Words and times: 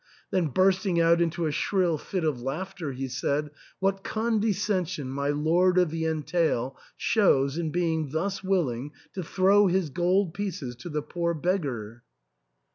Then 0.31 0.47
bursting 0.47 0.99
out 0.99 1.21
into 1.21 1.45
a 1.45 1.51
shrill 1.51 1.99
fit 1.99 2.23
of 2.23 2.41
laughter, 2.41 2.91
he 2.91 3.07
said," 3.07 3.51
What 3.79 4.03
condescension 4.03 5.11
my 5.11 5.29
lord 5.29 5.77
of 5.77 5.91
the 5.91 6.05
entail 6.07 6.75
shows 6.97 7.55
in 7.55 7.69
being 7.69 8.09
thus 8.09 8.43
willing 8.43 8.93
to 9.13 9.21
throw 9.21 9.67
his 9.67 9.91
gold 9.91 10.33
pieces 10.33 10.75
to 10.77 10.89
the 10.89 11.03
poor 11.03 11.35
beg 11.35 11.61
gar 11.61 12.01